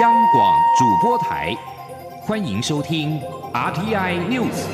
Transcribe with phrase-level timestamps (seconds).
[0.00, 1.56] 央广主播台，
[2.20, 3.20] 欢迎收听
[3.52, 4.64] RTI News。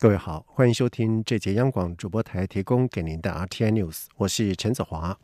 [0.00, 5.16] 各位好，欢迎收听这节央广主播台提供给您的 RTI News，我是陈子华。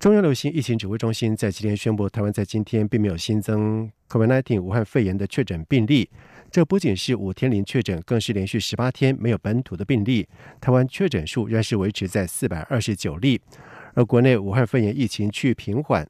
[0.00, 6.10] 中央流行疫情指挥中心在今天宣布，台湾在今天并没有新增 COVID-19 武汉肺炎的确诊病例。
[6.52, 10.28] 这不仅是五天零确诊，更是连续十八天没有本土的病例。
[10.60, 13.40] 台湾确诊数仍是维持在四百二十九例，
[13.94, 16.06] 而国内武汉肺炎疫情趋于平缓。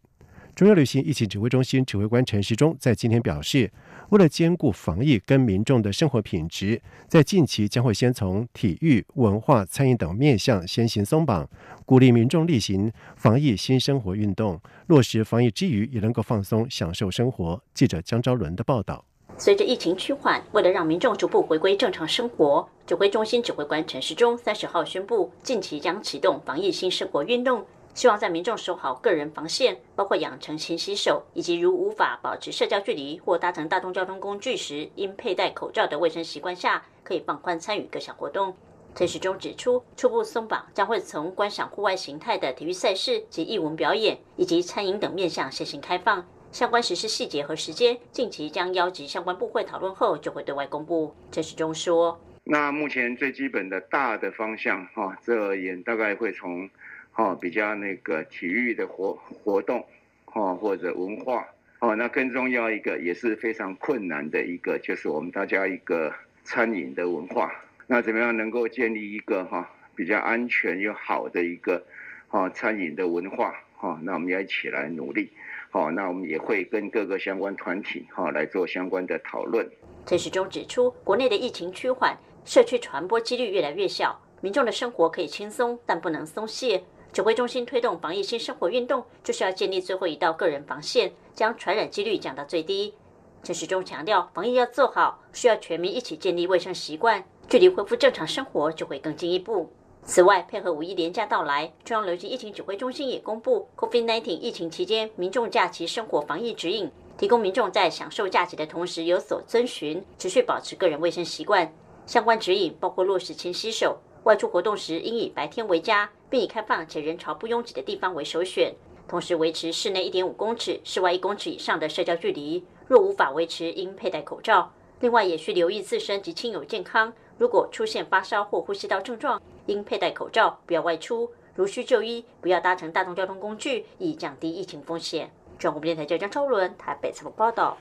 [0.57, 3.71] 中央流行疫情指挥中心指挥官陈时中在今天表示，
[4.09, 11.49] 为了兼顾防疫跟民众的生活品质，在近期将会先从体育、文化、餐饮等面向先行松绑，
[11.87, 17.63] 鼓励民众例行防疫新生活运动，落实防疫之余也能够放松享受生活。
[17.73, 19.05] 记者江昭伦的报道。
[19.39, 27.65] 随着疫情趋缓，为了让民众逐步回归正常生活，指挥中心指挥官陈时中三十号宣布，近期将启动防疫新生活运动。
[27.93, 38.55] 希望在民众守好个人防线，包括养成勤洗手，以及如无法保持社交距离或搭乘大众交通工具时应佩戴口罩的卫生习惯下，可以放宽参与各项活动。
[38.95, 46.25] 陈时中指出，初步松绑将会从观赏户外形态的体育赛事及艺文表演，以及餐饮等面向先行开放。
[46.53, 51.15] 相关实施细节和时间，近期将邀集相关部会讨论后，就会对外公布。
[51.31, 56.69] 陈时中说：“那目前最基本的大的方向，哈，这也大概会从。”
[57.15, 59.13] 哦，比较那个体育的活
[59.45, 59.85] 活动，
[60.33, 61.47] 哦或者文化，
[61.81, 66.11] 哦那更重要一个也是非常困难的一个，就是我们大家一个
[66.43, 67.53] 餐饮的文化。
[67.87, 71.85] 那怎么样能够建立一个哈比较安全又好的一个，
[72.31, 73.55] 哦餐饮的文化？
[73.83, 75.33] 哈，那我们要一起来努力。
[75.69, 79.69] 好，那我们也会跟各个相关团体哈来做相关的讨论。
[80.07, 86.85] 陈时中指出，国内的疫情趋缓，社区传播几率越来越小，民众的生活可以轻松，但不能松懈。
[87.13, 92.95] 指挥中心推动防疫新生活运动，就是要建立最后一道个人防线，将传染几率降到最低。
[93.43, 99.73] 陈时中强调，防疫要做好，需要全民一起建立卫生习惯，距离恢复正常生活就会更进一步。
[100.05, 111.73] 此外，配合五一连假到来，中央流行疫情指挥中心也公布 COVID-19 疫情期间民众假期生活防疫指引，提供民众在享受假期的同时有所遵循，持续保持个人卫生习惯。
[112.05, 113.97] 相关指引包括落实勤洗手。
[114.25, 118.75] 外出活动时应以白天为佳，并以开放且人潮不拥挤的地方为首选。
[119.09, 122.65] 同时维持室内一点五公尺、室外一公尺以上的社交距离。
[122.89, 124.73] 若无法维持，应佩戴口罩。
[125.03, 127.13] 另外，也需留意自身及亲友健康。
[127.37, 131.29] 如果出现发烧或呼吸道症状，应佩戴口罩，不要外出。
[131.57, 135.29] 如需就医，不要搭乘大众交通工具，以降低疫情风险。
[135.59, 137.77] 中国电台记者张超伦台北采访报道。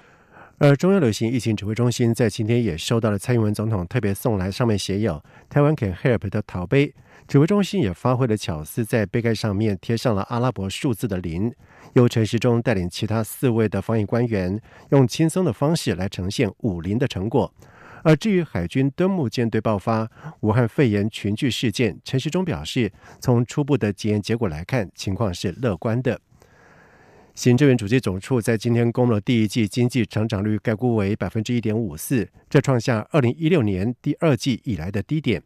[0.57, 6.91] 而中央流行疫情指挥中心在今天也收到了蔡英文总统特别送来，上面写有“台湾 can help” 的陶杯。
[7.27, 11.53] 指挥中心也发挥了巧思，在杯盖上面贴上了阿拉伯数字的零。
[11.93, 14.59] 由陈时中带领其他四位的防疫官员，
[14.89, 17.53] 用轻松的方式来呈现五零的成果。
[18.03, 20.09] 而至于海军登木舰队爆发
[20.39, 26.19] 武汉肺炎群聚事件，陈时中表示，从初步的检验结果来看，情况是乐观的。
[27.35, 35.41] 行政院主计总处在今天公布了第一季经济成长率，概估为百分之一点五四，这创下二零一六年第二季以来的低点。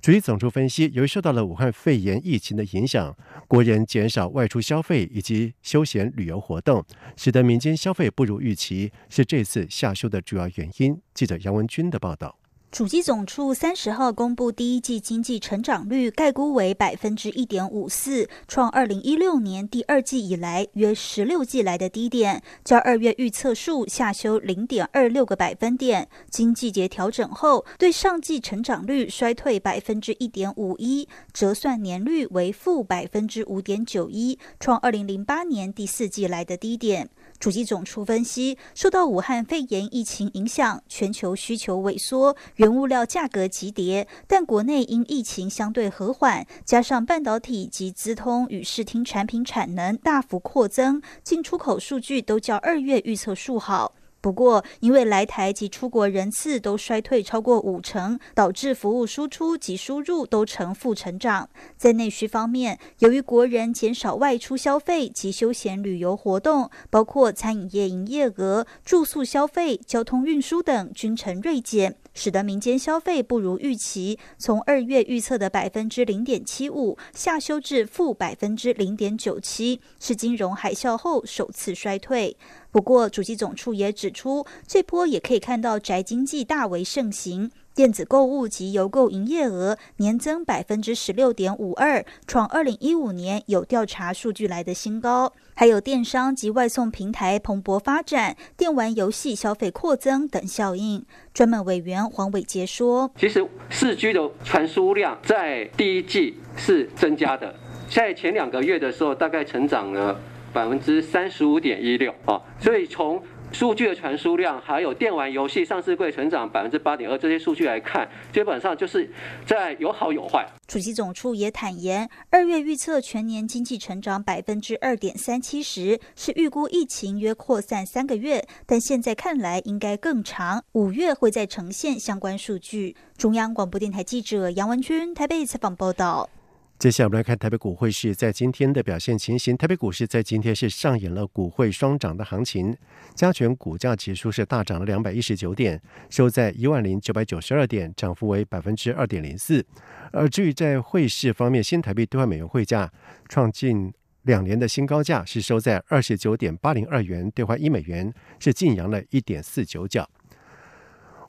[0.00, 3.14] 据总处分析，由于受到了武汉肺炎疫情的影响，
[3.46, 6.84] 国人减少外出消费以及休闲旅游活动，
[7.16, 10.98] 使得民间消费不如预期，是这次下修的主要原因。
[11.12, 12.38] 记者杨文军的报道。
[12.70, 26.10] 主机总处三十号公布第一季经济成长率，概估为百分之一点五四，创二零一六年第二季以来约十六季来的低点，较二月预测数下修零点二六个百分点。
[26.28, 37.08] 经季节调整后，对上季成长率衰退百分之一点五一，折算年率为负百分之五点九一，创二零零八年第四季来的低点。
[37.38, 44.08] 主机总处分析，受到武汉肺炎疫情影响，全球需求萎缩，原物料价格急跌。
[44.26, 53.94] 但国内因疫情相对和缓，加上半导体及资通与视听产品产能大幅扩增，进出口数据都较二月预测数好。
[54.20, 61.48] 不过，因为来台及出国人次都衰退超过五成，导致服务输出及输入都呈负成长。
[61.76, 82.36] 在内需方面，由于国人减少外出消费及休闲旅游活动，包括餐饮业营业额、住宿消费、交通运输等均呈锐减，使得民间消费不如预期，从二月预测的百分之零点七五下修至负百分之零点九七，是金融海啸后首次衰退。
[82.70, 87.50] 不过，主机总处也指出，这波也可以看到宅经济大为盛行。
[87.74, 95.32] 电子购物及邮购营业额年增百分之十六点五二，创二零一五年有调查数据来的新高。
[95.54, 101.04] 还有电商及外送平台蓬勃发展，电玩游戏消费扩增等效应。
[101.32, 107.54] 专门委员黄伟杰说：“其实四 G 的传输量在第一季是增加的，
[107.88, 110.20] 在前两个月的时候大概成长了
[110.52, 119.10] 百分之三十五点一六啊，所以从。”数据的传输量，还有电玩游戏上市柜成长百分之八点二，这些数据来看，基本上就是
[119.46, 120.46] 在有好有坏。
[120.66, 132.94] 主席总处也坦言，二月预测全年经济成长百分之二点三七时，是预估疫情约扩散三个月，但现在看来应该更长，五月会再呈现相关数据。
[133.16, 136.28] 中央广播电台记者杨文君台北采访报道。
[136.78, 139.56] 接下来我们来看台北股汇市在今天的表现情形。
[139.56, 142.76] 台北股市在今天是上演了股汇双涨的行情，
[143.16, 149.66] 加权股价指数是大涨了两百一十九点，收在一万零九百九十二点，涨幅为百分之二点零四。
[150.12, 152.88] 而至于在汇市方面，新台币兑换美元汇价
[153.28, 153.92] 创近
[154.22, 160.08] 两年的新高价，是收在二十九点八零二元兑换一美元，是晋阳了一点四九角。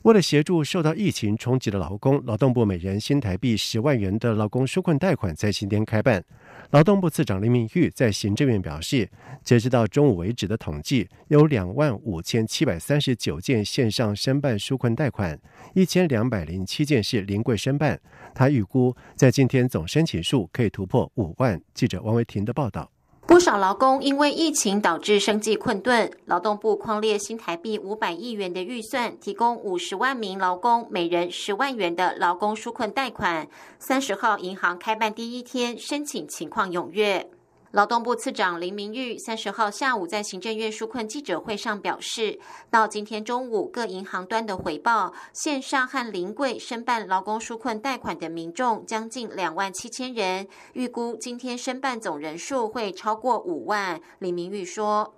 [0.02, 6.24] 为了协助受到疫情冲击的劳工，劳动部每人新台币十万元的劳工纾困贷款在今天开办。
[6.70, 9.06] 劳动部次长林明玉在行政院表示，
[9.44, 15.38] 截止到中午为止的统计，有两万五千七百三十九件线上申办纾困贷款，
[15.74, 18.00] 一千两百零七件是临柜申办。
[18.34, 21.60] 他预估在今天总申请数可以突破五万。
[21.74, 22.90] 记者王维婷的报道。
[23.30, 33.46] 不少劳工因为疫情导致生计困顿，劳动部框列新台币五百亿元的预算，提供五十万名劳工每人十万元的劳工纾困贷款。
[33.78, 37.30] 三十号银行开办第一天，申请情况踊跃。
[37.72, 54.00] 劳动部次长林明玉三十号下午在行政院纾困记者会上表示，到今天中午各银行端的回报，线上和临柜申办劳工纾困贷款的民众将近两万七千人，预估今天申办总人数会超过五万。
[54.18, 55.14] 林明玉说：“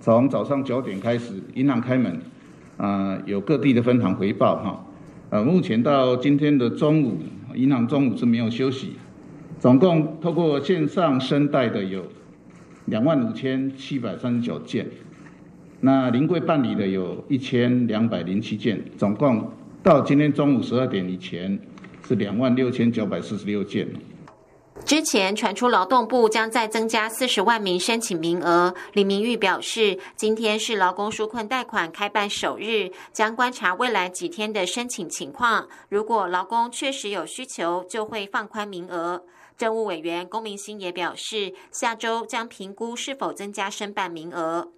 [0.00, 2.18] 从早上九点开始，银行开门，
[2.78, 4.86] 啊，有各地的分行回报哈，
[5.28, 7.18] 呃，目前到今天的中午，
[7.54, 8.96] 银行中午是没有休息。”
[9.64, 12.04] 总共透过线上申贷的有
[12.84, 14.86] 两万五千七百三十九件，
[15.80, 19.50] 那临柜办理的有一千两百零七件，总共
[19.82, 21.58] 到今天中午十二点以前
[22.06, 23.88] 是两万六千九百四十六件。
[24.84, 39.22] 之前传出劳动部将再增加四十万名申请名额，李明玉表示，今天是劳工纾困贷款开办首日，将观察未来几天的申请情况，如果劳工确实有需求，就会放宽名额。
[39.56, 44.70] 政务委员龚明鑫也表示，下周将评估是否增加申办名额。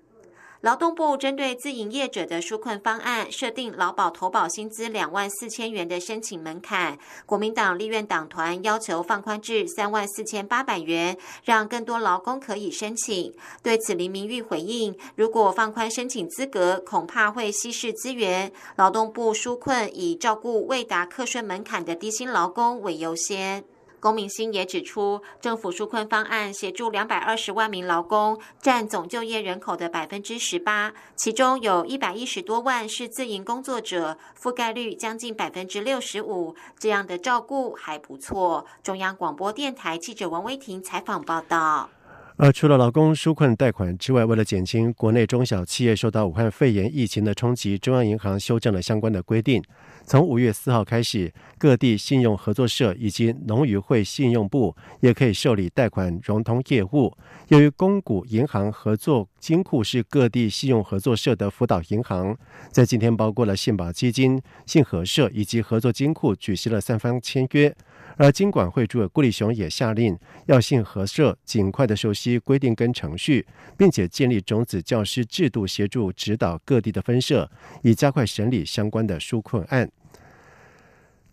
[0.62, 6.98] 劳动部针对自营业者的纾困方案，设定劳保投保薪资两万四千元的申请门槛。
[7.24, 13.32] 国民党立院党团要求放宽至三万四千八百元，让更多劳工可以申请。
[13.62, 18.50] 对此，林明玉回应：如果放宽申请资格，恐怕会稀释资源。
[18.76, 23.62] 劳动部纾困以照顾未达课税门槛的低薪劳工为优先。
[24.06, 38.64] 龚明鑫也指出，政府纾困方案协助两百二十万名劳工，占总就业人口的百分之十八，其中有一百一十多万是自营工作者，覆盖率将近百分之六十五，这样的照顾还不错。
[38.80, 41.90] 中央广播电台记者王威婷采访报道。
[42.38, 49.62] 而除了劳工纾困贷款之外，为了减轻国内中小企业受到武汉肺炎疫情的冲击，中央银行修正了相关的规定。
[50.04, 57.10] 从五月四号开始，各地信用合作社以及农渔会信用部也可以受理贷款融通业务。
[57.48, 62.36] 由于公股银行合作金库是各地信用合作社的辅导银行，
[62.70, 67.74] 在今天包括了信保基金、信合社以及合作金库举行了三方签约。
[68.16, 73.46] 而金管会主委顾立雄也下令，要信合社尽快的熟悉规定跟程序，
[73.76, 77.50] 并且建立种子教师制度，协助指导各地的分社，
[77.82, 79.90] 以加快审理相关的纾困案。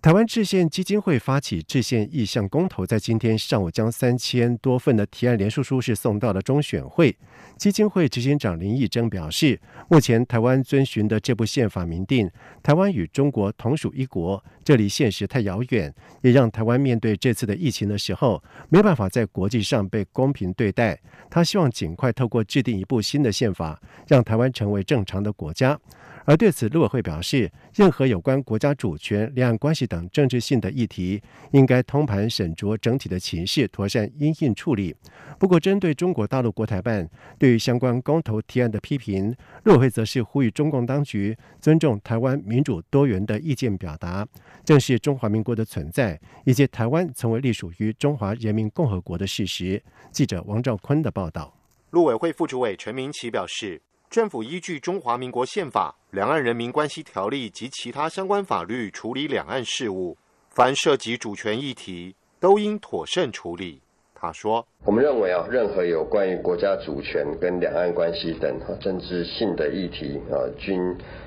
[0.02, 7.16] 台湾制宪基金会发起制宪意向公投，在今天上午将三千多份的提案联署书是送到了中选会。
[7.56, 9.58] 基金会执行长林义珍表示，
[9.90, 12.30] 目前台湾遵循的这部宪法明定，
[12.62, 21.00] 台湾与中国同属一国，这离现实太遥远，也让台湾面对这次的疫情的时候，没办法在国际上被公平对待。
[21.30, 25.80] 他希望尽快透过制定一部新的宪法，让台湾成为正常的国家。
[26.26, 34.96] 而对此，陆委会表示，任何有关国家主权、两岸关系等政治性的议题，应该通盘审酌整体的情势，妥善应应处理。
[35.38, 37.06] 不过，针对中国大陆国台办
[37.38, 44.26] 对于相关公投提案的批评，陆委会则是呼吁中共当局尊重台湾民主多元的意见表达，
[44.64, 49.82] 正是中华民国的存在，以及台湾曾为隶属于中华人民共和国的事实。
[50.12, 51.54] 记者王兆坤的报道。
[51.92, 53.82] 陆委会副主委陈明奇表示。
[54.10, 60.16] 政府依据《中华民国宪法》《两岸人民关系条例》及其他相关法律处理两岸事务，
[60.52, 63.82] 凡涉及主权议题，都应妥善处理。
[64.24, 70.80] 他说：“我们认为啊，任何有关于国家主权跟两岸关系等政治性的议题啊，均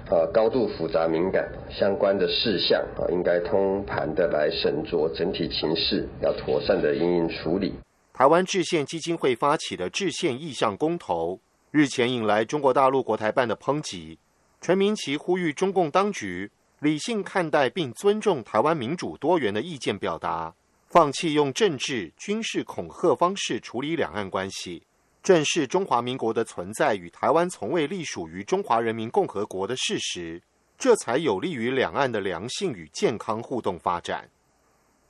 [0.08, 7.74] 啊高度复杂敏感，相关的事项啊，应该通盘的来审酌整体情势，要妥善的应应处理。”
[8.16, 11.38] 台湾制宪基金会发起的制宪意向公投。
[11.70, 14.18] 日前引来中国大陆国台办的抨击，
[14.62, 16.50] 陈明奇呼吁中共当局
[16.80, 20.54] 理性看待并尊重台湾民主多元的意见表达，
[20.96, 24.82] 放弃用政治、军事恐吓方式处理两岸关系，
[25.22, 30.40] 正视中华民国的存在与台湾从未隶属于中华人民共和国的事实，
[30.78, 34.26] 这才有利于两岸的良性与健康互动发展。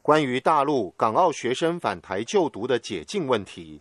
[0.03, 3.81] 关于大陆、港澳学生返台就读的解禁问题，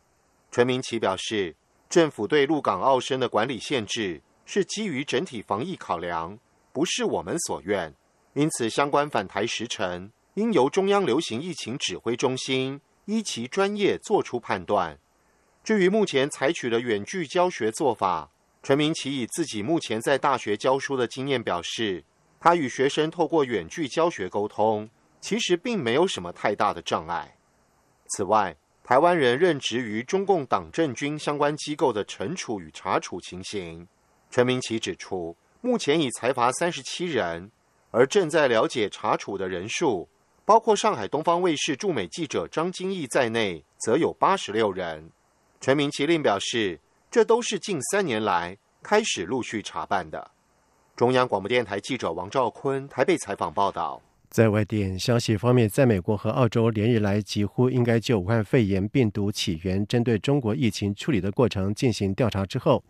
[0.51, 1.55] 陈明奇表示。
[1.89, 6.37] 政府对陆港澳生的管理限制是基于整体防疫考量，
[6.71, 7.91] 不是我们所愿。
[8.33, 14.97] 因此，相关返台时程应由中央流行疫情指挥中心依其专业作出判断。
[15.63, 18.29] 至于目前采取的远距教学做法，
[18.61, 22.03] 陈明奇以自己目前在大学教书的经验表示，
[22.39, 24.89] 他与学生透过远距教学沟通，
[25.21, 27.37] 其实并没有什么太大的障碍。
[28.09, 33.87] 此外，台湾人任职于中共党政军相关机构的惩处与查处情形，
[34.29, 37.49] 陈明奇指出，目前已裁罚三十七人，
[37.89, 40.07] 而正在了解查处的人数，
[40.45, 45.09] 包括上海东方卫视驻美记者张金义在内，则有八十六人。
[45.59, 50.29] 陈明奇另表示，这都是近三年来开始陆续查办的。
[50.95, 53.99] 中央广播电台记者王兆坤台北采访报道。
[54.29, 62.83] 在外电消息方面，在美国和澳洲连日来几乎应该就武汉肺炎病毒起源针对中国疫情处理的过程进行调查之后，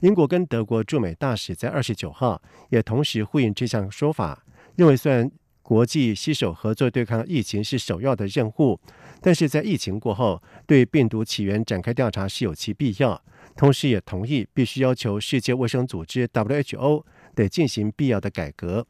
[0.00, 4.42] 英国跟德国驻美大使在二十九号也同时呼应这项说法，
[4.76, 5.30] 认为虽然
[5.66, 8.78] 国际携手合作对抗疫情是首要的任务，
[9.20, 13.20] 但是在疫情过后对病毒起源展开调查是有其必要，
[13.56, 17.02] 同时也同意必须要求世界卫生组织 WHO
[17.34, 18.86] 得进行必要的改革。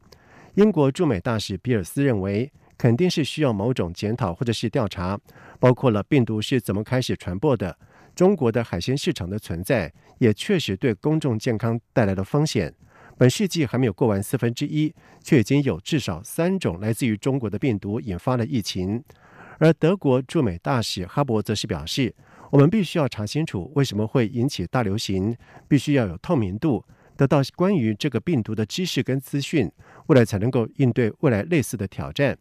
[0.53, 5.19] 英国驻美大使比尔斯认为，肯定是需要某种检讨或者是调查，
[5.59, 7.75] 包括了病毒是怎么开始传播的。
[8.13, 12.71] 中国的海鲜市场的存在也确实对公众健康带来了风险。
[13.17, 14.93] 本世纪还没有过完四分之一，
[15.23, 19.03] 却已经有至少三种来自于中国的病毒引发了疫情。
[19.57, 22.13] 而德国驻美大使哈伯则是表示，
[22.51, 25.35] 我们必须要查清楚为什么会引起大流行，
[25.67, 26.85] 必须要有透明度。
[27.15, 29.71] 得到关于这个病毒的知识跟资讯，
[30.05, 32.37] 未来才能够应对未来类似的挑战。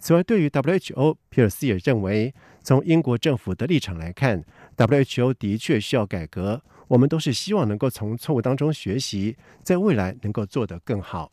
[0.00, 4.44] 此外，对于 WHO，皮尔斯也认为，从英国政府的立场来看
[4.76, 6.60] ，WHO 的确需要改革。
[6.88, 11.32] 我们都是希望能够从错误当中学习，在未来能够做得更好。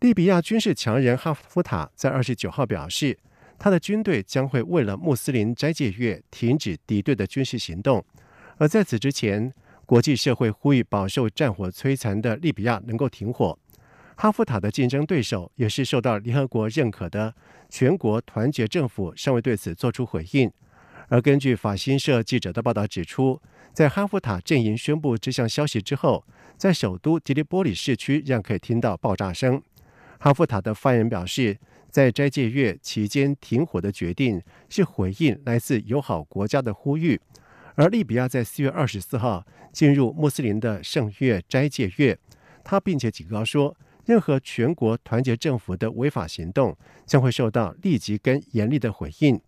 [0.00, 3.18] 利比亚军事强人哈夫塔在二十九号表示，
[3.58, 8.04] 他的军队将会为了穆斯林斋戒月停止敌对的军事行动。
[8.58, 9.52] 而在此之前，
[9.84, 13.58] 国际社会呼吁饱受战火摧残的利比亚能够停火。
[14.16, 17.34] 哈夫塔的竞争对手也是受到联合国认可的
[17.68, 20.50] 全国团结政府，尚未对此作出回应。
[21.08, 23.40] 而根据法新社记者的报道指出，
[23.72, 26.24] 在哈夫塔阵营宣布这项消息之后，
[26.56, 29.62] 在首都迪利波里市区仍可以听到爆炸声。
[30.18, 31.56] 哈夫塔的发言人表示，
[31.90, 37.20] 在斋戒月期间停火的决定是回应来自友好国家的呼吁。
[37.74, 42.18] 而利比亚在四月二十四号进入穆斯林的圣月斋戒月，
[42.64, 43.74] 他并且警告说，
[44.04, 49.40] 任何全国团结政府的违法行动将会受到立即跟严厉的回应。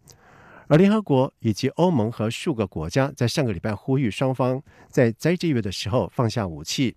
[0.71, 6.95] 而联合国以及欧盟和数个国家在上个礼拜呼吁双方在斋戒月的时候放下武器。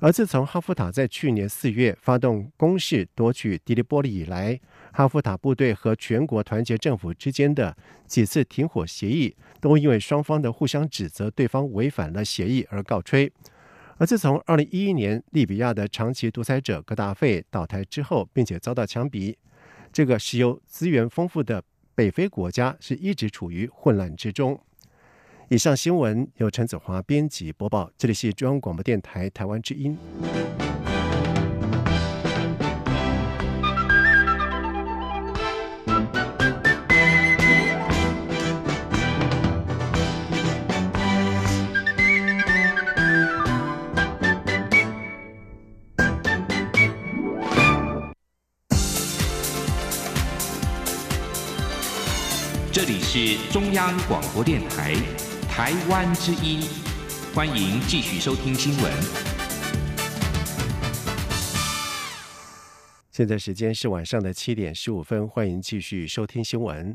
[0.00, 4.58] 而自从哈夫塔在去年四月发动攻势夺取迪利波利以来，
[4.90, 13.30] 哈夫塔部队和全国团结政府之间的几次停火协议，都因为双方的互相指责对方违反了协议而告吹。
[13.98, 19.36] 而自从二零一一年利比亚的长期独裁者格达费倒台之后，并且遭到枪毙，
[19.92, 21.62] 这个石油资源丰富的
[21.94, 24.60] 北非国家是一直处于混乱之中。
[25.48, 29.96] 以上新闻由陈子华编辑播报，这里是中央广播电台台湾之音。
[52.86, 54.94] 这里是中央广播电台
[55.48, 56.60] 台湾之音，
[57.34, 58.92] 欢迎继续收听新闻。
[63.10, 66.94] 现在时间是晚上的七点十五分，欢迎继续收听新闻。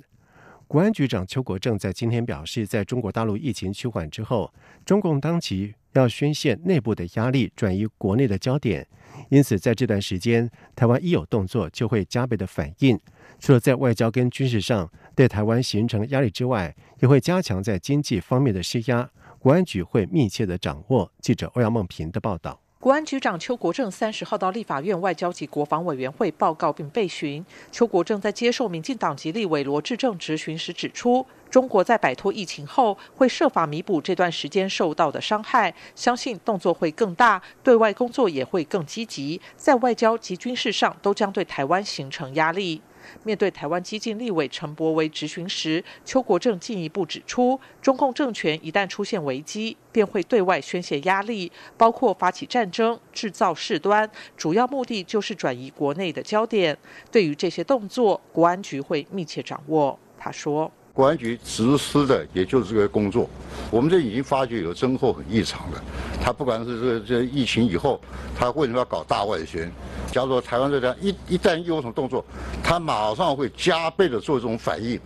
[0.68, 4.54] 国安局长邱国正在今天表示，在中国大陆疫情趋缓之后，
[4.86, 8.88] 中共当局要宣泄内部的压力，转移国内的焦点。
[9.30, 13.00] 因此，在这段时间，台湾一有动作就会加倍的反应。
[13.40, 19.10] 除了在外交跟军事上对台湾形成压力之外，也会加强在经济方面的施压。
[19.38, 21.12] 国安局会密切的掌握。
[21.20, 22.58] 记者欧阳梦平的报道。
[22.80, 27.46] 国安局长邱国正三十号到立法院外交及国防委员会报告并备询。
[27.70, 42.82] 邱国正在接受民进党籍立委罗志正质询时指出，中国在摆脱疫情后，会设法弥补这段时间受到的伤害，相信动作会更大，对外工作也会更积极，在外交及军事上都将对台湾形成压力。
[43.24, 56.78] 面对台湾激进立委陈柏惟质询时，邱国正进一步指出，中共政权一旦出现危机，便会对外宣泄压力，包括发起战争、制造事端，主要目的就是转移国内的焦点。
[57.12, 59.98] 对于这些动作，国安局会密切掌握。
[60.18, 60.72] 他说。
[61.00, 63.30] 公安局实施的也就是这个工作，
[63.72, 65.82] 我们这已经发觉有增厚很异常的。
[66.22, 68.02] 他不管是这个这疫情以后，
[68.38, 69.72] 他为什么要搞大外宣？
[70.12, 72.26] 假如说台湾这边一一旦有什么动作，
[72.62, 75.00] 他马上会加倍的做这种反应。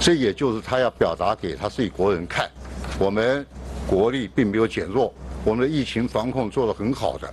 [0.00, 2.50] 这也就是他要表达给他自己国人看，
[2.98, 3.46] 我们
[3.86, 7.32] 国力并没有减弱，我们的疫情防控做得很好的。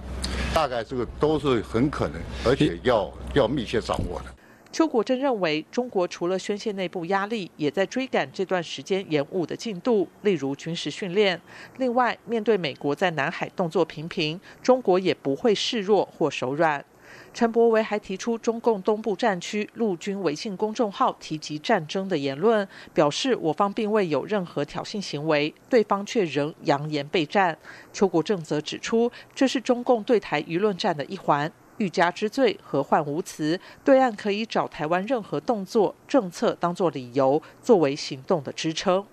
[0.54, 4.26] 大概这个都是很可能，而且要要密切掌握的。
[4.74, 11.40] 邱国正认为，中国除了宣泄内部压力，也在追赶这段时间延误的进度，例如军事训练。
[11.78, 16.84] 另外，面对美国在南海动作频频，中国也不会示弱或手软。
[17.32, 27.56] 陈柏维还提出，中共东部战区陆军微信公众号提及战争的言论，表示我方并未有任何挑衅行为，对方却仍扬言备战。
[27.92, 31.52] 邱国正则指出，这是中共对台舆论战的一环。
[31.78, 33.60] 欲加之罪，何患无辞？
[33.84, 39.06] 对岸可以找台湾任何动作、政策当作理由，作为行动的支撑。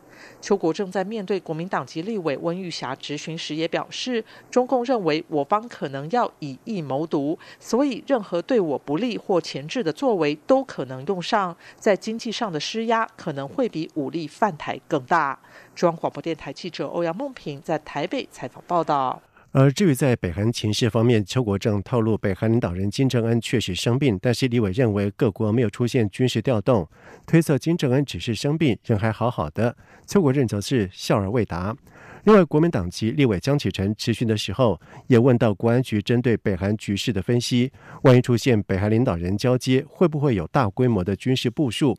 [0.42, 15.38] 邱国正在面对国民党籍立委温玉霞质询时也表示，中共认为我方可能要以疫谋独，所以任何对我不利或前置的作为都可能用上，在经济上的施压可能会比武力犯台更大。
[15.74, 19.22] 中央广播电台记者欧阳梦平在台北采访报道。
[19.52, 26.88] 而至于在北韩情势方面，邱国正透露，北韩领导人金正恩确实生病，但是李伟认为各国没有出现军事调动，
[27.26, 29.76] 推测金正恩只是生病，人还好好的。
[30.06, 31.76] 邱国正则是笑而未答。
[32.24, 41.96] 另外，国民党籍立委江启臣持续的时候，也问到国安局针对北韩局势的分析，万一出现北韩领导人交接，会不会有大规模的军事部署？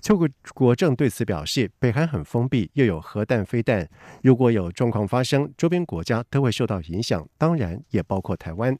[0.00, 3.88] 邱国国正对此表示，北韩很封闭，又有核弹、飞弹，
[4.22, 8.76] 如果有状况发生，周边国家都会受到影响，当然也包括台湾。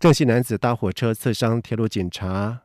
[0.00, 2.60] 郑西男子搭火车刺伤铁路警察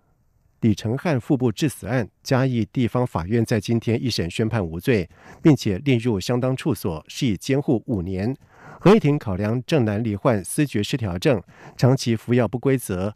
[0.61, 5.09] 李成汉腹部致死案，嘉义地方法院在今天一审宣判无罪，
[5.41, 8.35] 并且列入相当处所，施以监护五年。
[8.81, 11.41] 合议庭考量郑南罹患思觉失调症，
[11.77, 13.15] 长期服药不规则。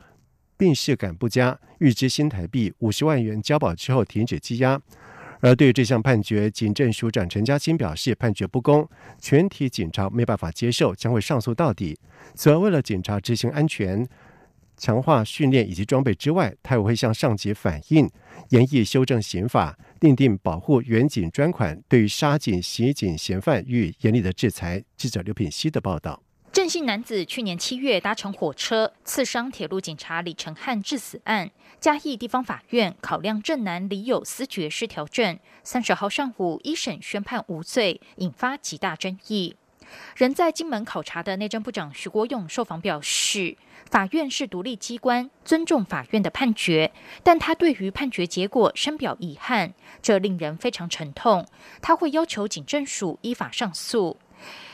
[0.55, 4.79] 病视感不佳，预支新台币五十万元交保之后停止羁押。
[5.41, 8.87] 而对于这项判决，警政署长陈嘉欣表示判决不公，
[9.19, 11.99] 全体警察没办法接受，将会上诉到底。
[12.33, 14.07] 此外，为了警察执行安全、
[14.77, 18.09] 强化训练以及装备之外，他也会向上级反映，
[18.49, 24.83] 严议修正刑法，订定保护远警专款，对于杀警、袭警嫌犯予以严厉的制裁。
[24.97, 26.21] 记者刘品希的报道。
[26.51, 39.55] 郑姓男子去年七月搭乘火车刺伤铁路警察李成汉致死案，嘉义地方法院考量郑男李有思觉失调症，三十号上午一审宣判无罪，引发极大争议。
[40.15, 43.57] 人在金门考察的内政部长徐国勇受访表示，
[43.93, 51.45] 法院是独立机关，尊重法院的判决，但他对于判决结果深表遗憾，这令人非常沉痛。
[51.79, 54.17] 他会要求警政署依法上诉。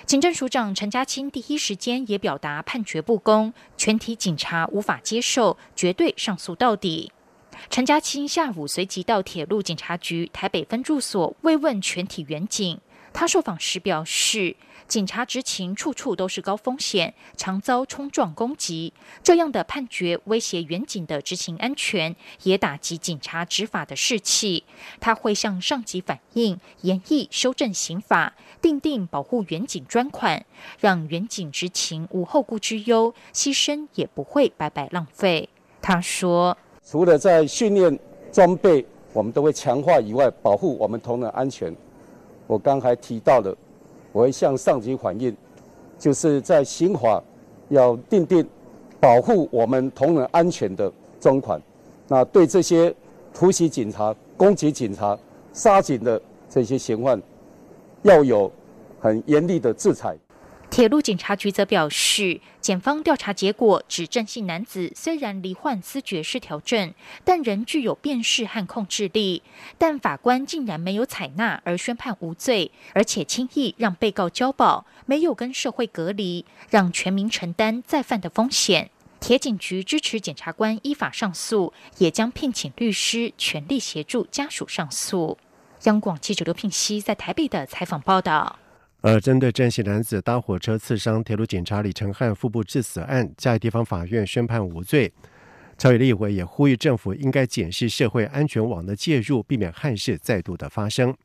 [0.06, 7.12] 警政署长陈家清第一时间也表达判决不公，全体警察无法接受，绝对上诉到底。
[7.70, 12.80] 陈家清下午随即到铁路警察局台北分驻所慰问全体员警。
[13.12, 14.56] 他受访时表示，
[14.90, 24.64] 警察执勤处处都是高风险，常遭冲撞攻击，这样的判决威胁远警的执勤安全，也打击警察执法的士气。
[25.00, 30.44] 他会向上级反映，严议修正刑法，订定保护远警专款，
[30.80, 35.48] 让远警执勤无后顾之忧，牺牲也不会白白浪费。
[35.80, 36.58] 他说。
[36.84, 38.00] 除了在训练
[38.32, 41.72] 装备，我们都会强化以外，保护我们同仁安全。
[42.48, 43.56] 我刚才提到的，
[44.12, 45.36] 我会向上级反映，
[45.98, 47.24] 就是在刑法
[47.70, 48.48] 要定定
[49.00, 51.62] 保护我们同仁安全的专款。
[52.08, 52.94] 那对这些
[53.34, 55.18] 突袭警察、攻击警察、
[55.54, 56.20] 杀警的
[56.50, 57.22] 这些嫌犯，
[58.02, 58.52] 要有
[59.00, 60.18] 很严厉的制裁。
[60.70, 62.40] 铁路警察局则表示，
[62.70, 69.42] 检方调查结果指郑姓男子虽然罹患思觉失调症，但仍具有辨识和控制力。
[69.80, 78.92] 但法官竟然没有采纳而宣判无罪，而且轻易让被告交保，没有跟社会隔离，让全民承担再犯的风险。
[79.20, 85.40] 铁警局支持检察官依法上诉，也将聘请律师全力协助家属上诉。
[85.86, 88.59] 央广记者刘聘熙在台北的采访报道。
[89.02, 95.12] 而针对郑姓男子搭火车刺伤铁路警察李成汉腹部致死案，在地方法院宣判无罪。
[95.78, 101.16] 朝野立委也呼吁政府应该检视社会安全网的介入，避免憾事再度的发生。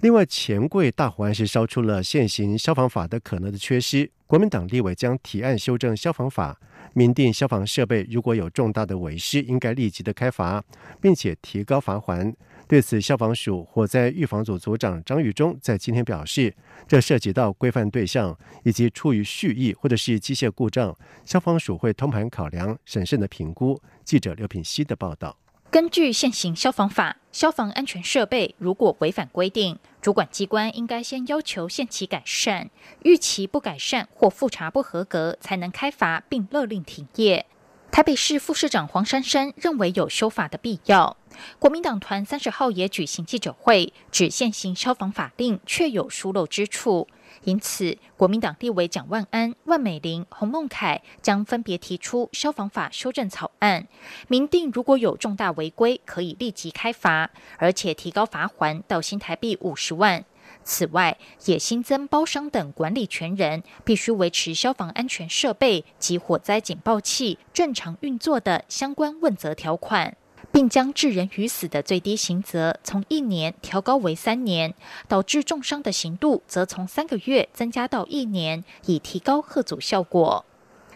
[0.00, 4.10] 另外，钱柜大火案是烧出了现行消防法的可能的缺失。
[4.26, 6.58] 国民党立委将提案修正消防法，
[6.94, 10.64] 明定消防设备如果有重大的违失，应该立即的开罚，
[11.02, 12.34] 并且提高罚锾。
[12.68, 16.54] 对此，消防署火灾预防组组长张玉忠在今天表示，
[16.86, 23.80] 这涉及到规范对象以及出于蓄意或者是机械故障，消防署会通盘考量、审慎的评估。
[24.04, 25.38] 记者刘品希的报道。
[25.70, 32.68] 根据现行消防法，消防安全设备如果违反规定，主管机关应该先要求限期改善，
[33.02, 37.46] 逾期不改善或复查不合格，才能开罚并勒令停业。
[37.90, 41.16] 台北市副市长黄珊珊认为有修法的必要。
[41.58, 47.08] 国民党团三十号也举行记者会，指现行消防法令确有疏漏之处，
[47.44, 53.86] 因此国民党立委蒋万安、万美玲、洪孟凯将分别提出消防法修正草案，
[54.28, 60.24] 明定如果有重大违规，可以立即开罚，而且提高罚锾到新台币五十万。
[60.64, 70.16] 此外，也新增包商等管理权人必须维持消防安全设备及火灾警报器正常运作的相关问责条款，
[70.58, 74.74] 并将致人于死的最低刑责从一年调高为三年，
[75.06, 80.44] 导致重伤的刑度则从三个月增加到一年，以提高贺阻效果。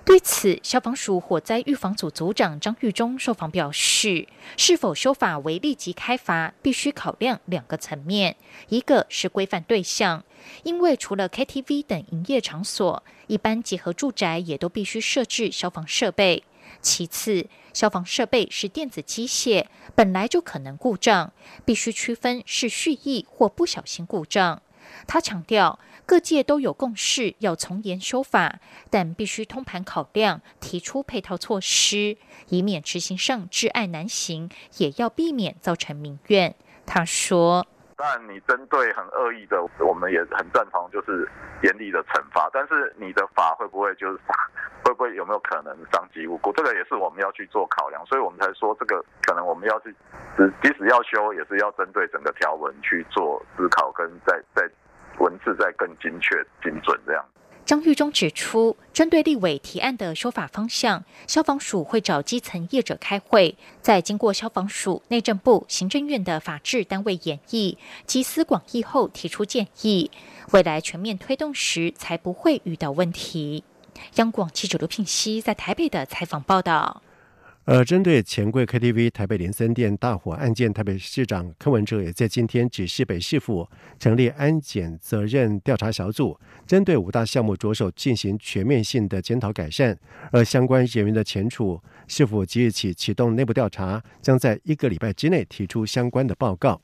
[0.04, 8.34] 对此，消防署火灾预防组组长张玉忠受访表示，是否修法为立即开罚，必须考量两个层面，
[8.68, 10.24] 一个是规范对象，
[10.64, 16.42] 因为除了 KTV 等营业场所，一般集合住宅也都必须设置消防设备。
[16.80, 21.32] 其次，消防设备是电子机械，本来就可能故障，
[21.64, 24.62] 必须区分是蓄意或不小心故障。
[25.06, 25.78] 他强调。
[26.04, 28.58] 各界都有共识，要从严修法，
[28.90, 36.56] 但必须通盘考量，提出配套措施，以免执行上至爱难行，也要避免造成民怨。
[36.84, 41.28] 他说：“但，你针对很恶意的，我们也很赞同，就是
[41.62, 42.48] 严厉的惩罚。
[42.52, 44.18] 但是你的法会不会就是
[44.84, 46.52] 会不会有没有可能伤及无辜？
[46.52, 49.94] 这个也是我们要去做考量，所以我们才说这个可能我们要去，
[50.62, 54.68] 即使要修，也是要针对整个条文去做思考，跟在在。”
[55.18, 57.22] 文字再更精确、精准，这样。
[57.64, 70.10] 张玉忠指出，针对立委提案的说法方向，消防署会找基层业者开会，在经过消防署、内政部、行政院的法制单位演绎、集思广益后提出建议，
[70.50, 73.62] 未来全面推动时才不会遇到问题。
[74.16, 77.02] 央广记者刘聘熙在台北的采访报道。
[77.64, 83.68] 而针对钱柜 KTV 台北林森店大火案件，台北市长柯文哲也在今天指示北市府
[84.00, 89.96] 成立安检责任调查小组，针对五大项目着手进行全面性的检讨改善。
[90.32, 96.80] 而相关人员的前处，是否即日起启动内部调查，将在一个礼拜之内提出相关的报告。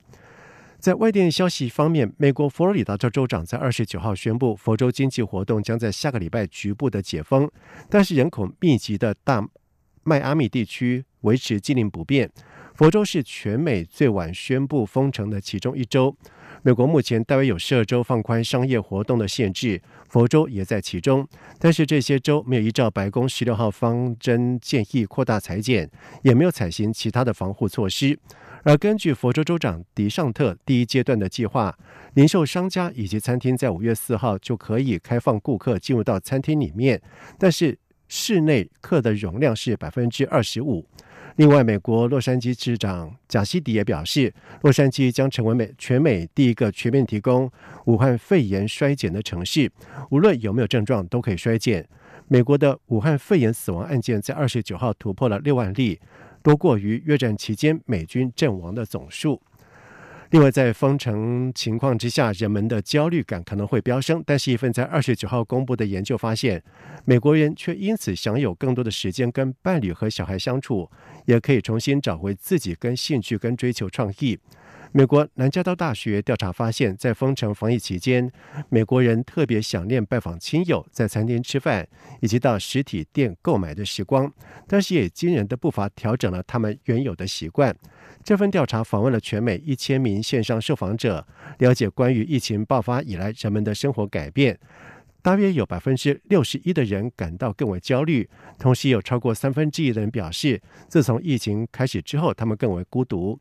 [0.78, 7.50] 在外电消息方面，美国佛罗里达州州长在二十九号宣布，佛州经济活动将在下个礼拜局部的解封，
[7.90, 9.44] 但是人口密集的大。
[10.08, 12.30] 迈阿密地区维持禁令不变，
[12.74, 16.16] 佛州是全美最晚宣布封城的其中一州。
[16.62, 21.28] 美国目前大约有十二州放宽商业活动的限制，佛州也在其中。
[21.58, 25.88] 但是这些州没有依照白宫十六号方针建议扩大裁减，
[26.22, 28.18] 也没有采行其他的防护措施。
[28.64, 31.78] 而根据佛州州长迪尚特第一阶段的计划，
[32.14, 37.00] 零售商家以及餐厅在五月四号就可以开放顾客进入到餐厅里面，
[37.38, 40.84] 但是室内客的容量是百分之二十五。
[41.36, 47.48] 另外，美国洛杉矶市长贾西迪也表示，洛杉矶将成为美全美第一个全面提供
[47.84, 49.70] 武汉肺炎衰减的城市，
[50.10, 51.88] 无论有没有症状都可以衰减。
[52.26, 56.00] 美国的武汉肺炎死亡案件在二十九号突破了六万例。
[56.40, 59.42] 多过于越战期间美军阵亡的总数。
[60.30, 64.22] 另外，在封城情况之下，人们的焦虑感可能会飙升。
[64.26, 66.62] 但是，一份在二十九号公布的研究发现，
[67.06, 70.90] 美国人却因此享有更多的时间跟伴侣和小孩相处，
[71.24, 74.38] 也可以重新找回自己跟兴趣跟追求创意。
[74.92, 78.30] 美国南加州大学调查发现，在封城防疫期间，
[78.70, 81.86] 美国人特别想念拜访亲友、在餐厅吃饭
[82.20, 84.32] 以及到实体店购买的时光，
[84.66, 87.76] 但是也惊人的步伐调整了他们原有的习惯。
[88.24, 91.26] 这份调查访问了全美一千名线上受访者，
[91.58, 94.58] 了解关于疫情爆发以来人们的生活改变。
[95.20, 103.38] 大约有百分之六十一的人感到更为焦虑，同时有超过三分之一的人表示，自从疫情开始之后，他们更为孤独。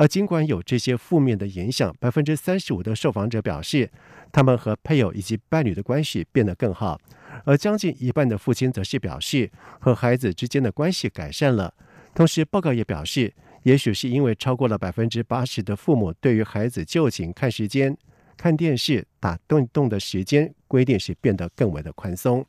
[0.00, 3.90] 而尽管有这些负面的影响，百分之三十五的受访者表示，
[4.32, 6.98] 他们和配偶以及伴侣的关系变得更好，
[7.44, 11.74] 而将近一半的父亲则是表示和孩子之间的关系改善了。
[12.14, 13.30] 同时，报告也表示，
[13.64, 17.94] 也许是因为超过了百分之八十的父母对于孩子就寝看时间、
[18.38, 22.42] 看电视、打电动的时间规定是变得更为的宽松。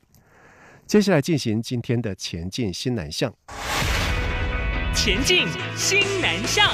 [0.86, 3.30] 接下来进行今天的前进新南向，
[4.94, 6.72] 前进新南向。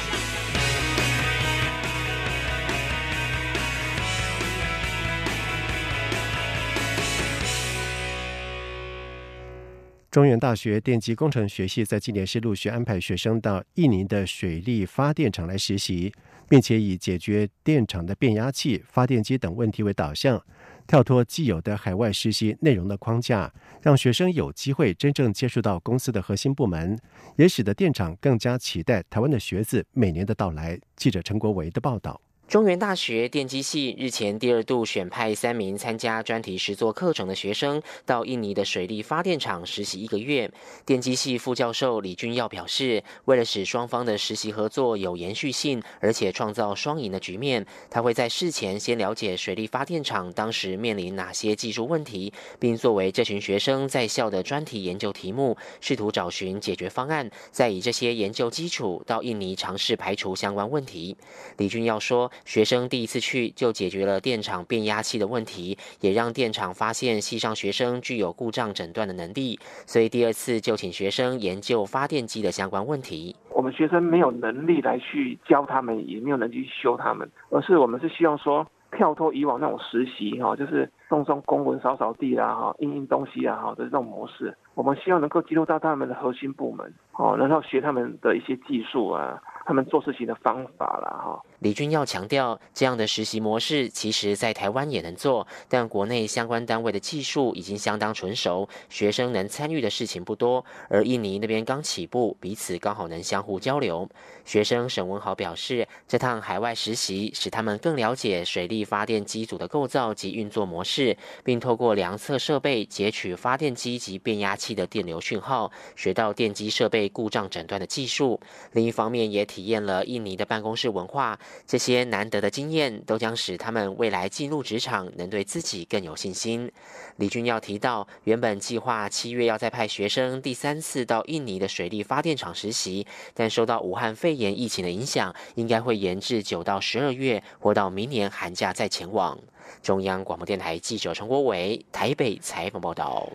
[10.11, 16.11] 中原大学电机工程学系在今年是陆续安排学生到印尼的水利发电厂来实习，
[16.49, 20.43] 并且以解决电厂的变压器、发电机等问题为导向，
[20.87, 26.99] 跳脱既有的海外实习内容的框架，让学生有机会真正接触到公司的核心部门，
[27.37, 30.81] 也使得电厂更加期待台湾的学子每年的到来。
[30.97, 32.19] 记者陈国维的报道。
[32.49, 40.51] 中原大学电机系日前第二度选派三名参加专题实作课程的学生到印尼的水利发电厂实习一个月。
[40.87, 61.15] 电机系副教授李俊耀表示，为了使双方的实习合作有延续性，而且创造双赢的局面，他会在事前先了解水利发电厂当时面临哪些技术问题，并作为这群学生在校的专题研究题目，试图找寻解决方案，再以这些研究基础到印尼尝试排除相关问题。
[61.59, 62.33] 李俊耀说。
[62.45, 73.37] 学生第一次去就解决了电厂变压器的问题，也让电厂发现系上学生具有故障诊断的能力，所以第二次就请学生研究发电机的相关问题。
[73.51, 89.39] 我们学生没有能力来去教他们，也没有能力去修他们，而是我们是希望说跳脱以往那种实习哈，就是送送公文、扫扫地啦哈、印印东西啊哈的这种模式，我们希望能够进入到他们的核心部门哦，然后学他们的一些技术啊。
[89.69, 91.39] 他们做事情的方法啦哈。
[91.59, 100.65] 李军要强调，这样的实习模式其实在台湾也能做，但国内相关单位的技术已经相当纯熟，学生能参与的事情不多。
[100.89, 104.09] 而印尼那边刚起步，彼此刚好能相互交流。
[104.47, 118.41] 学生沈文豪表示，这趟海外实习使他们更了解水力发电机组的构造及运作模式，并透过量测设备截取发电机及变压器的电流讯号，学到电机设备故障诊断的技术。
[118.73, 126.71] 另一方面，也体验了印尼的办公室文化，这些难得的经验都将使他们未来进入职场能对自己更有信心。
[127.17, 139.39] 李俊耀提到，原本计划七月要再派学生第三次到印尼的水利发电厂实习，但受到武汉肺炎疫情的影响，应该会延至九到十二月，或到明年寒假再前往。
[139.83, 143.29] 中央广播电台记者陈国伟台北采访报道。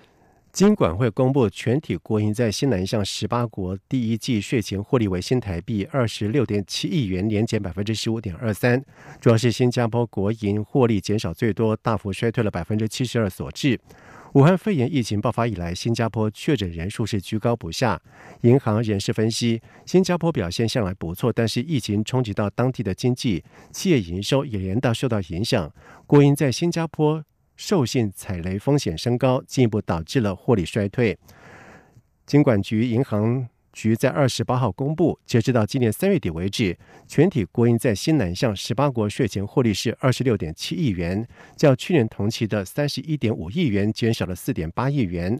[0.53, 8.79] 金管会公布全体国营在新南向十八国第一季税前获利为新台币二十六点七亿元，年减百分之十五点二三，
[9.19, 13.79] 主要是新加坡国营获利减少最多，大幅衰退了百分之七十二所致。
[14.33, 17.99] 武汉肺炎疫情爆发以来，新加坡确诊人数是居高不下。
[18.41, 25.73] 银行人士分析，新加坡表现向来不错，但是疫情冲击到当地的经济，企业营收也连带受到影响。
[26.05, 27.25] 国营在新加坡。
[27.65, 31.17] 授信踩雷风险升高，进一步导致了获利衰退。
[32.25, 45.39] 金管局银行局在二十八号公布，截止到今年三月底为止，全体国营在新南向十八国税前获利是二十六点七亿元，较去年同期的三十一点五亿元减少了四点八亿元。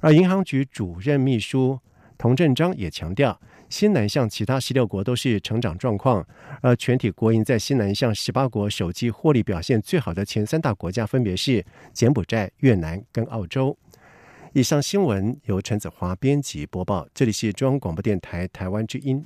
[0.00, 1.78] 而银行局主任秘书
[2.16, 6.26] 童振章也强调，新南向其他十六国都是成长状况，
[6.62, 13.76] 而全体国营在新南向十八国手机获利表现最好的前三大国家分别是柬埔寨、越南跟澳洲。
[14.54, 19.24] 以上新闻由陈子华编辑播报，这里是中央广播电台台湾之音。